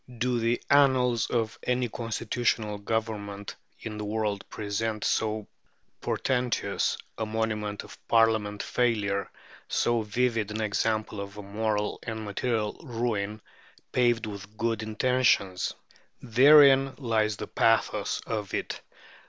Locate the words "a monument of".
7.19-7.99